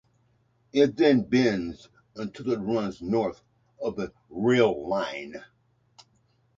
It 0.73 0.97
then 0.97 1.21
bends 1.25 1.87
until 2.15 2.49
it 2.53 2.59
runs 2.59 3.03
north 3.03 3.43
of 3.79 3.97
the 3.97 4.11
rail 4.31 4.89
line. 4.89 5.43